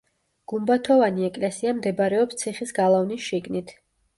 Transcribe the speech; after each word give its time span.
გუმბათოვანი 0.53 1.27
ეკლესია 1.27 1.73
მდებარეობს 1.81 2.41
ციხის 2.41 2.75
გალავნის 2.81 3.29
შიგნით. 3.31 3.79